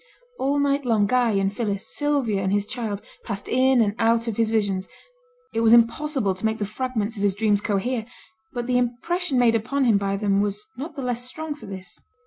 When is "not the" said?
10.75-11.03